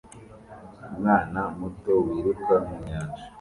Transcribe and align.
Umwana 0.89 1.41
muto 1.57 1.91
wiruka 2.05 2.53
mu 2.65 2.75
nyanja 2.85 3.23